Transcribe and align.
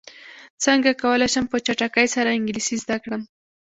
څنګه 0.65 0.99
کولی 1.01 1.27
شم 1.33 1.45
په 1.51 1.57
چټکۍ 1.65 2.07
سره 2.15 2.35
انګلیسي 2.37 2.75
زده 2.83 2.97
کړم 3.03 3.21